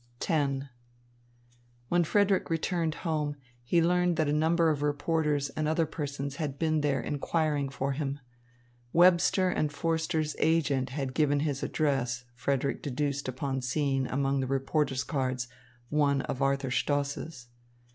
[0.27, 0.63] X
[1.89, 6.57] When Frederick returned home, he learned that a number of reporters and other persons had
[6.57, 8.19] been there inquiring for him.
[8.93, 15.03] Webster and Forster's agent had given his address, Frederick deduced upon seeing among the reporters'
[15.03, 15.47] cards
[15.89, 17.49] one of Arthur Stoss's.